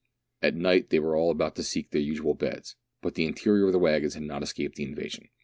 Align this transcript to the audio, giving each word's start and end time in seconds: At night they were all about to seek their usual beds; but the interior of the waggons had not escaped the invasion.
At 0.41 0.55
night 0.55 0.89
they 0.89 0.97
were 0.97 1.15
all 1.15 1.29
about 1.29 1.55
to 1.57 1.63
seek 1.63 1.91
their 1.91 2.01
usual 2.01 2.33
beds; 2.33 2.75
but 3.03 3.13
the 3.13 3.25
interior 3.27 3.67
of 3.67 3.71
the 3.71 3.77
waggons 3.77 4.15
had 4.15 4.23
not 4.23 4.41
escaped 4.41 4.77
the 4.77 4.83
invasion. 4.83 5.29